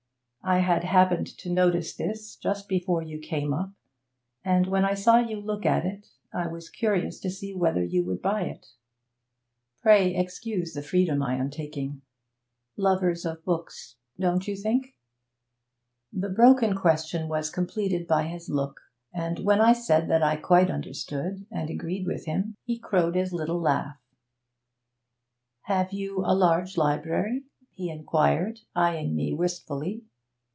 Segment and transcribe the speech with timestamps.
[0.43, 3.73] I had happened to notice this just before you came up,
[4.43, 8.03] and when I saw you look at it, I was curious to see whether you
[8.05, 8.65] would buy it.
[9.83, 12.01] Pray excuse the freedom I am taking.
[12.75, 14.95] Lovers of books don't you think?'
[16.11, 18.81] The broken question was completed by his look,
[19.13, 23.31] and when I said that I quite understood and agreed with him he crowed his
[23.31, 23.99] little laugh.
[25.65, 27.43] 'Have you a large library?'
[27.73, 30.03] he inquired, eyeing me wistfully.